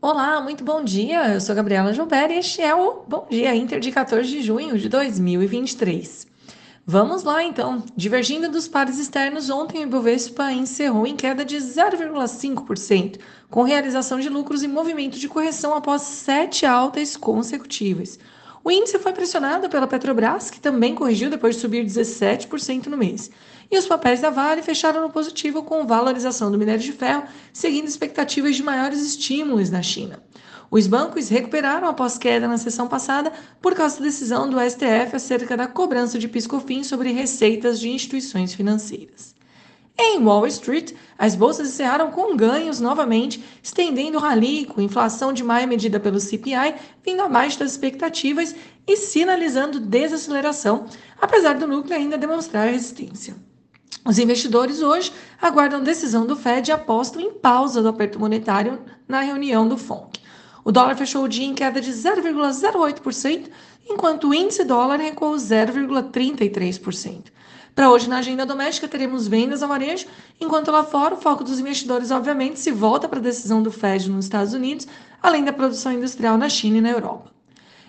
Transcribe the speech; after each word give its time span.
Olá, 0.00 0.40
muito 0.40 0.62
bom 0.62 0.84
dia. 0.84 1.34
Eu 1.34 1.40
sou 1.40 1.56
Gabriela 1.56 1.92
Gilberto 1.92 2.32
e 2.32 2.38
este 2.38 2.62
é 2.62 2.72
o 2.72 3.02
Bom 3.08 3.26
Dia 3.28 3.52
Inter 3.52 3.80
de 3.80 3.90
14 3.90 4.30
de 4.30 4.42
junho 4.42 4.78
de 4.78 4.88
2023. 4.88 6.24
Vamos 6.86 7.24
lá 7.24 7.42
então. 7.42 7.82
Divergindo 7.96 8.48
dos 8.48 8.68
pares 8.68 8.96
externos, 8.96 9.50
ontem 9.50 9.80
o 9.80 9.88
Ibovespa 9.88 10.52
encerrou 10.52 11.04
em 11.04 11.16
queda 11.16 11.44
de 11.44 11.56
0,5%, 11.56 13.18
com 13.50 13.64
realização 13.64 14.20
de 14.20 14.28
lucros 14.28 14.62
e 14.62 14.68
movimento 14.68 15.18
de 15.18 15.28
correção 15.28 15.74
após 15.74 16.02
sete 16.02 16.64
altas 16.64 17.16
consecutivas. 17.16 18.20
O 18.64 18.70
índice 18.70 18.98
foi 18.98 19.12
pressionado 19.12 19.68
pela 19.68 19.86
Petrobras, 19.86 20.50
que 20.50 20.60
também 20.60 20.94
corrigiu 20.94 21.30
depois 21.30 21.54
de 21.54 21.60
subir 21.60 21.84
17% 21.84 22.86
no 22.86 22.96
mês. 22.96 23.30
E 23.70 23.78
os 23.78 23.86
papéis 23.86 24.20
da 24.20 24.30
Vale 24.30 24.62
fecharam 24.62 25.02
no 25.02 25.10
positivo 25.10 25.62
com 25.62 25.86
valorização 25.86 26.50
do 26.50 26.58
minério 26.58 26.82
de 26.82 26.92
ferro, 26.92 27.24
seguindo 27.52 27.86
expectativas 27.86 28.56
de 28.56 28.62
maiores 28.62 29.00
estímulos 29.02 29.70
na 29.70 29.82
China. 29.82 30.22
Os 30.70 30.86
bancos 30.86 31.28
recuperaram 31.28 31.88
após 31.88 32.18
queda 32.18 32.46
na 32.46 32.58
sessão 32.58 32.88
passada 32.88 33.32
por 33.60 33.74
causa 33.74 33.98
da 33.98 34.04
decisão 34.04 34.48
do 34.50 34.58
STF 34.60 35.16
acerca 35.16 35.56
da 35.56 35.66
cobrança 35.66 36.18
de 36.18 36.28
piscofins 36.28 36.86
sobre 36.86 37.10
receitas 37.10 37.80
de 37.80 37.88
instituições 37.88 38.52
financeiras. 38.52 39.37
Em 40.00 40.22
Wall 40.24 40.46
Street, 40.46 40.92
as 41.18 41.34
bolsas 41.34 41.70
encerraram 41.70 42.12
com 42.12 42.36
ganhos 42.36 42.78
novamente, 42.78 43.42
estendendo 43.60 44.16
o 44.16 44.20
rally, 44.20 44.64
com 44.64 44.80
inflação 44.80 45.32
de 45.32 45.42
maio 45.42 45.66
medida 45.66 45.98
pelo 45.98 46.20
CPI 46.20 46.76
vindo 47.04 47.20
abaixo 47.22 47.58
das 47.58 47.72
expectativas 47.72 48.54
e 48.86 48.96
sinalizando 48.96 49.80
desaceleração, 49.80 50.86
apesar 51.20 51.54
do 51.54 51.66
núcleo 51.66 51.96
ainda 51.96 52.16
demonstrar 52.16 52.68
resistência. 52.68 53.34
Os 54.04 54.20
investidores 54.20 54.80
hoje 54.82 55.12
aguardam 55.42 55.82
decisão 55.82 56.24
do 56.24 56.36
Fed 56.36 56.70
e 56.70 56.72
apostam 56.72 57.20
em 57.20 57.32
pausa 57.32 57.82
do 57.82 57.88
aperto 57.88 58.20
monetário 58.20 58.78
na 59.08 59.20
reunião 59.20 59.66
do 59.66 59.76
FONC. 59.76 60.20
O 60.64 60.70
dólar 60.70 60.96
fechou 60.96 61.24
o 61.24 61.28
dia 61.28 61.44
em 61.44 61.54
queda 61.54 61.80
de 61.80 61.90
0,08%, 61.90 63.48
enquanto 63.90 64.28
o 64.28 64.34
índice 64.34 64.62
dólar 64.62 65.00
recuou 65.00 65.34
0,33%. 65.34 67.32
Para 67.78 67.92
hoje, 67.92 68.08
na 68.08 68.18
agenda 68.18 68.44
doméstica, 68.44 68.88
teremos 68.88 69.28
vendas 69.28 69.62
ao 69.62 69.68
varejo, 69.68 70.08
enquanto 70.40 70.72
lá 70.72 70.82
fora 70.82 71.14
o 71.14 71.16
foco 71.16 71.44
dos 71.44 71.60
investidores, 71.60 72.10
obviamente, 72.10 72.58
se 72.58 72.72
volta 72.72 73.08
para 73.08 73.20
a 73.20 73.22
decisão 73.22 73.62
do 73.62 73.70
Fed 73.70 74.10
nos 74.10 74.24
Estados 74.24 74.52
Unidos, 74.52 74.88
além 75.22 75.44
da 75.44 75.52
produção 75.52 75.92
industrial 75.92 76.36
na 76.36 76.48
China 76.48 76.78
e 76.78 76.80
na 76.80 76.90
Europa. 76.90 77.30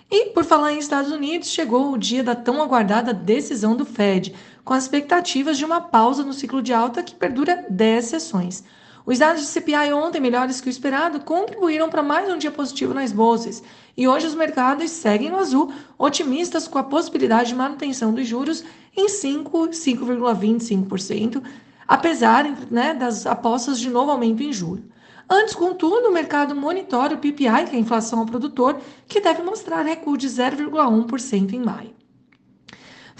E, 0.08 0.26
por 0.26 0.44
falar 0.44 0.72
em 0.72 0.78
Estados 0.78 1.10
Unidos, 1.10 1.48
chegou 1.48 1.90
o 1.90 1.98
dia 1.98 2.22
da 2.22 2.36
tão 2.36 2.62
aguardada 2.62 3.12
decisão 3.12 3.74
do 3.74 3.84
Fed, 3.84 4.32
com 4.64 4.72
as 4.72 4.84
expectativas 4.84 5.58
de 5.58 5.64
uma 5.64 5.80
pausa 5.80 6.22
no 6.22 6.32
ciclo 6.32 6.62
de 6.62 6.72
alta 6.72 7.02
que 7.02 7.16
perdura 7.16 7.66
10 7.68 8.04
sessões. 8.04 8.62
Os 9.06 9.18
dados 9.18 9.40
de 9.42 9.48
CPI 9.48 9.92
ontem, 9.92 10.20
melhores 10.20 10.60
que 10.60 10.68
o 10.68 10.70
esperado, 10.70 11.20
contribuíram 11.20 11.88
para 11.88 12.02
mais 12.02 12.30
um 12.30 12.36
dia 12.36 12.50
positivo 12.50 12.92
nas 12.92 13.12
bolsas. 13.12 13.62
E 13.96 14.06
hoje 14.06 14.26
os 14.26 14.34
mercados 14.34 14.90
seguem 14.90 15.30
no 15.30 15.38
azul, 15.38 15.72
otimistas 15.98 16.68
com 16.68 16.78
a 16.78 16.84
possibilidade 16.84 17.48
de 17.50 17.54
manutenção 17.54 18.12
dos 18.12 18.26
juros 18.26 18.62
em 18.96 19.06
5,25%, 19.06 21.42
apesar 21.88 22.44
né, 22.70 22.92
das 22.94 23.26
apostas 23.26 23.80
de 23.80 23.88
novo 23.88 24.10
aumento 24.10 24.42
em 24.42 24.52
julho. 24.52 24.84
Antes, 25.28 25.54
contudo, 25.54 26.08
o 26.08 26.12
mercado 26.12 26.56
monitora 26.56 27.14
o 27.14 27.18
PPI, 27.18 27.66
que 27.68 27.76
é 27.76 27.78
a 27.78 27.80
inflação 27.80 28.18
ao 28.18 28.26
produtor, 28.26 28.80
que 29.06 29.20
deve 29.20 29.42
mostrar 29.42 29.82
recuo 29.82 30.16
de 30.16 30.28
0,1% 30.28 31.52
em 31.52 31.60
maio. 31.60 31.99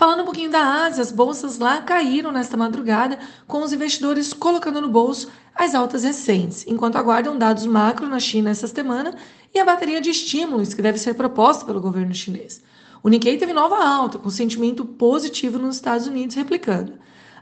Falando 0.00 0.22
um 0.22 0.24
pouquinho 0.24 0.50
da 0.50 0.86
Ásia, 0.86 1.02
as 1.02 1.12
bolsas 1.12 1.58
lá 1.58 1.82
caíram 1.82 2.32
nesta 2.32 2.56
madrugada, 2.56 3.18
com 3.46 3.62
os 3.62 3.70
investidores 3.70 4.32
colocando 4.32 4.80
no 4.80 4.88
bolso 4.88 5.30
as 5.54 5.74
altas 5.74 6.04
recentes, 6.04 6.64
enquanto 6.66 6.96
aguardam 6.96 7.36
dados 7.36 7.66
macro 7.66 8.08
na 8.08 8.18
China 8.18 8.48
essa 8.48 8.66
semana 8.66 9.14
e 9.52 9.58
a 9.58 9.64
bateria 9.66 10.00
de 10.00 10.08
estímulos 10.08 10.72
que 10.72 10.80
deve 10.80 10.96
ser 10.96 11.12
proposta 11.12 11.66
pelo 11.66 11.82
governo 11.82 12.14
chinês. 12.14 12.62
O 13.02 13.10
Nikkei 13.10 13.36
teve 13.36 13.52
nova 13.52 13.76
alta, 13.76 14.16
com 14.18 14.30
sentimento 14.30 14.86
positivo 14.86 15.58
nos 15.58 15.76
Estados 15.76 16.06
Unidos 16.06 16.34
replicando. 16.34 16.94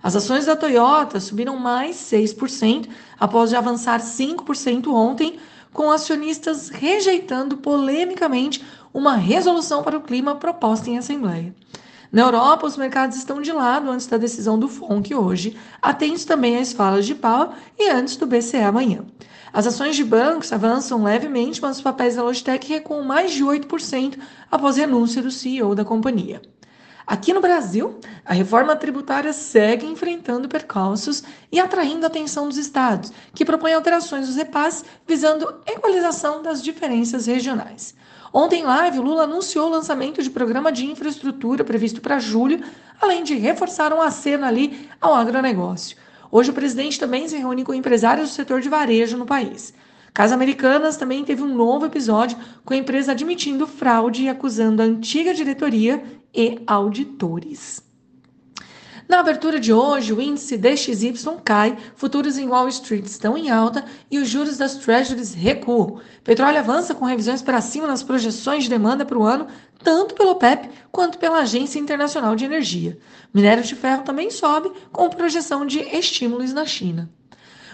As 0.02 0.16
ações 0.16 0.46
da 0.46 0.56
Toyota 0.56 1.20
subiram 1.20 1.56
mais 1.56 1.94
6% 1.94 2.88
após 3.20 3.50
de 3.50 3.56
avançar 3.56 4.00
5% 4.00 4.88
ontem, 4.88 5.38
com 5.72 5.92
acionistas 5.92 6.70
rejeitando 6.70 7.58
polemicamente 7.58 8.64
uma 8.92 9.14
resolução 9.14 9.84
para 9.84 9.96
o 9.96 10.02
clima 10.02 10.34
proposta 10.34 10.90
em 10.90 10.98
assembleia. 10.98 11.54
Na 12.10 12.22
Europa, 12.22 12.66
os 12.66 12.76
mercados 12.76 13.18
estão 13.18 13.42
de 13.42 13.52
lado 13.52 13.90
antes 13.90 14.06
da 14.06 14.16
decisão 14.16 14.58
do 14.58 14.66
FONC 14.66 15.14
hoje, 15.14 15.56
atentos 15.82 16.24
também 16.24 16.56
às 16.56 16.72
falas 16.72 17.06
de 17.06 17.14
Powell 17.14 17.50
e 17.78 17.90
antes 17.90 18.16
do 18.16 18.26
BCE 18.26 18.56
amanhã. 18.58 19.04
As 19.52 19.66
ações 19.66 19.94
de 19.94 20.04
bancos 20.04 20.52
avançam 20.52 21.02
levemente, 21.02 21.60
mas 21.60 21.76
os 21.76 21.82
papéis 21.82 22.16
da 22.16 22.22
Logitech 22.22 22.66
recuam 22.66 23.04
mais 23.04 23.32
de 23.32 23.44
8% 23.44 24.18
após 24.50 24.76
renúncia 24.76 25.22
do 25.22 25.30
CEO 25.30 25.74
da 25.74 25.84
companhia. 25.84 26.40
Aqui 27.08 27.32
no 27.32 27.40
Brasil, 27.40 27.98
a 28.22 28.34
reforma 28.34 28.76
tributária 28.76 29.32
segue 29.32 29.86
enfrentando 29.86 30.46
percalços 30.46 31.24
e 31.50 31.58
atraindo 31.58 32.04
a 32.04 32.06
atenção 32.06 32.46
dos 32.46 32.58
estados, 32.58 33.10
que 33.34 33.46
propõem 33.46 33.72
alterações 33.72 34.26
dos 34.26 34.36
repasses 34.36 34.84
visando 35.06 35.54
equalização 35.66 36.42
das 36.42 36.62
diferenças 36.62 37.24
regionais. 37.24 37.94
Ontem, 38.30 38.60
em 38.60 38.64
live, 38.64 38.98
Lula 38.98 39.22
anunciou 39.22 39.68
o 39.68 39.70
lançamento 39.70 40.22
de 40.22 40.28
programa 40.28 40.70
de 40.70 40.84
infraestrutura 40.84 41.64
previsto 41.64 42.02
para 42.02 42.18
julho, 42.18 42.62
além 43.00 43.24
de 43.24 43.36
reforçar 43.36 43.90
um 43.90 44.02
aceno 44.02 44.44
ali 44.44 44.86
ao 45.00 45.14
agronegócio. 45.14 45.96
Hoje, 46.30 46.50
o 46.50 46.54
presidente 46.54 47.00
também 47.00 47.26
se 47.26 47.38
reúne 47.38 47.64
com 47.64 47.72
empresários 47.72 48.28
do 48.28 48.34
setor 48.34 48.60
de 48.60 48.68
varejo 48.68 49.16
no 49.16 49.24
país. 49.24 49.72
Casa 50.12 50.34
Americanas 50.34 50.96
também 50.96 51.24
teve 51.24 51.42
um 51.42 51.54
novo 51.54 51.86
episódio 51.86 52.38
com 52.64 52.74
a 52.74 52.76
empresa 52.76 53.12
admitindo 53.12 53.66
fraude 53.66 54.24
e 54.24 54.28
acusando 54.28 54.82
a 54.82 54.84
antiga 54.84 55.34
diretoria 55.34 56.02
e 56.34 56.60
auditores. 56.66 57.86
Na 59.08 59.20
abertura 59.20 59.58
de 59.58 59.72
hoje, 59.72 60.12
o 60.12 60.20
índice 60.20 60.58
DXY 60.58 61.14
cai, 61.42 61.78
futuros 61.96 62.36
em 62.36 62.46
Wall 62.46 62.68
Street 62.68 63.06
estão 63.06 63.38
em 63.38 63.48
alta 63.48 63.82
e 64.10 64.18
os 64.18 64.28
juros 64.28 64.58
das 64.58 64.74
Treasuries 64.74 65.32
recuam. 65.32 65.98
Petróleo 66.22 66.58
avança 66.58 66.94
com 66.94 67.06
revisões 67.06 67.40
para 67.40 67.62
cima 67.62 67.86
nas 67.86 68.02
projeções 68.02 68.64
de 68.64 68.68
demanda 68.68 69.06
para 69.06 69.18
o 69.18 69.24
ano, 69.24 69.46
tanto 69.82 70.14
pelo 70.14 70.34
PEP 70.34 70.68
quanto 70.92 71.16
pela 71.16 71.38
Agência 71.38 71.78
Internacional 71.78 72.36
de 72.36 72.44
Energia. 72.44 72.98
Minério 73.32 73.64
de 73.64 73.74
ferro 73.74 74.02
também 74.02 74.30
sobe, 74.30 74.70
com 74.92 75.08
projeção 75.08 75.64
de 75.64 75.80
estímulos 75.80 76.52
na 76.52 76.66
China. 76.66 77.08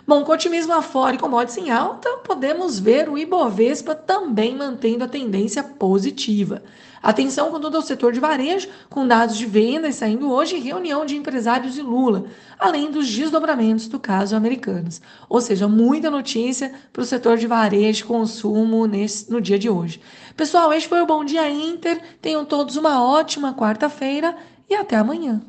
Bom, 0.07 0.23
com 0.23 0.33
otimismo 0.33 0.75
afora 0.75 1.17
e 1.17 1.19
commodities 1.19 1.57
em 1.57 1.71
alta, 1.71 2.09
podemos 2.19 2.79
ver 2.79 3.09
o 3.09 3.17
Ibovespa 3.17 3.95
também 3.95 4.55
mantendo 4.55 5.03
a 5.03 5.09
tendência 5.09 5.63
positiva. 5.63 6.63
Atenção 7.03 7.51
com 7.51 7.59
todo 7.59 7.79
o 7.79 7.83
setor 7.83 8.13
de 8.13 8.21
varejo, 8.21 8.69
com 8.91 9.07
dados 9.07 9.37
de 9.37 9.47
vendas 9.47 9.95
saindo 9.95 10.31
hoje 10.31 10.57
e 10.57 10.61
reunião 10.61 11.07
de 11.07 11.17
empresários 11.17 11.73
de 11.73 11.81
Lula, 11.81 12.27
além 12.59 12.91
dos 12.91 13.09
desdobramentos 13.09 13.89
do 13.89 13.99
caso 13.99 14.37
americanos. 14.37 15.01
Ou 15.27 15.41
seja, 15.41 15.67
muita 15.67 16.11
notícia 16.11 16.73
para 16.93 17.03
o 17.03 17.07
setor 17.07 17.39
de 17.39 17.47
varejo 17.47 18.05
e 18.05 18.07
consumo 18.07 18.87
nesse, 18.87 19.31
no 19.31 19.41
dia 19.41 19.59
de 19.59 19.71
hoje. 19.71 20.03
Pessoal, 20.37 20.71
este 20.73 20.89
foi 20.89 21.01
o 21.01 21.07
Bom 21.07 21.25
Dia 21.25 21.49
Inter. 21.49 21.99
Tenham 22.21 22.45
todos 22.45 22.77
uma 22.77 23.03
ótima 23.03 23.55
quarta-feira 23.55 24.37
e 24.69 24.75
até 24.75 24.97
amanhã. 24.97 25.43